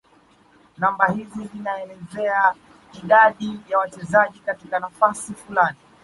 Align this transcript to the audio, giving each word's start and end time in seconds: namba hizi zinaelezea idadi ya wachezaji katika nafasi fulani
namba 0.77 1.05
hizi 1.07 1.45
zinaelezea 1.53 2.53
idadi 3.03 3.59
ya 3.69 3.77
wachezaji 3.77 4.39
katika 4.39 4.79
nafasi 4.79 5.33
fulani 5.33 5.77